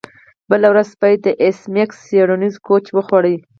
بله 0.49 0.67
ورځ 0.71 0.87
سپي 0.93 1.13
د 1.23 1.27
ایس 1.43 1.59
میکس 1.75 1.95
څیړنیز 2.07 2.55
کوچ 2.67 2.85
وخوړ 2.91 3.23